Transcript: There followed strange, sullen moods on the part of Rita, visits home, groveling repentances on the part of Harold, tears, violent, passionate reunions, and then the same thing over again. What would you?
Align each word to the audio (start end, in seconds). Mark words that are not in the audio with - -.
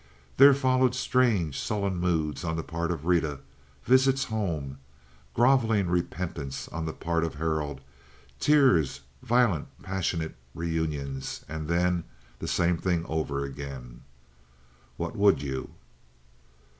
There 0.37 0.55
followed 0.55 0.95
strange, 0.95 1.59
sullen 1.59 1.97
moods 1.99 2.43
on 2.43 2.55
the 2.55 2.63
part 2.63 2.89
of 2.89 3.05
Rita, 3.05 3.37
visits 3.85 4.23
home, 4.23 4.79
groveling 5.35 5.89
repentances 5.89 6.67
on 6.69 6.85
the 6.87 6.91
part 6.91 7.23
of 7.23 7.35
Harold, 7.35 7.81
tears, 8.39 9.01
violent, 9.21 9.67
passionate 9.83 10.35
reunions, 10.55 11.45
and 11.47 11.67
then 11.67 12.05
the 12.39 12.47
same 12.47 12.77
thing 12.79 13.05
over 13.05 13.43
again. 13.45 14.01
What 14.97 15.15
would 15.15 15.43
you? 15.43 15.69